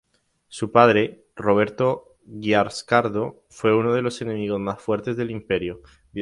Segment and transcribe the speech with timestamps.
[0.47, 5.83] Su padre, Roberto Guiscardo, fue uno de los enemigos más fuertes del Imperio.